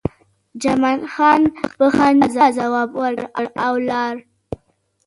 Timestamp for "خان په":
1.13-1.85